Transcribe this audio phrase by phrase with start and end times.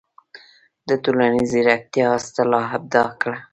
[0.87, 3.37] د"ټولنیزې زیرکتیا" اصطلاح ابداع کړه.